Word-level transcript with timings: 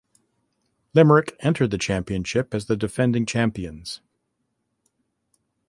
Limerick 0.95 1.35
entered 1.41 1.69
the 1.69 1.77
championship 1.77 2.55
as 2.55 2.65
the 2.65 2.75
defending 2.75 3.23
champions. 3.27 4.01